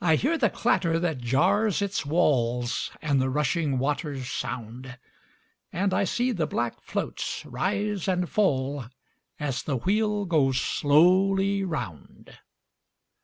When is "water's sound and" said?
3.80-5.92